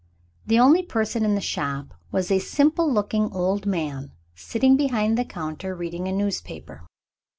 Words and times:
The 0.47 0.57
only 0.57 0.81
person 0.81 1.23
in 1.23 1.35
the 1.35 1.41
shop 1.41 1.93
was 2.11 2.31
a 2.31 2.39
simple 2.39 2.91
looking 2.91 3.31
old 3.31 3.67
man, 3.67 4.09
sitting 4.33 4.75
behind 4.75 5.15
the 5.15 5.23
counter, 5.23 5.75
reading 5.75 6.07
a 6.07 6.11
newspaper. 6.11 6.87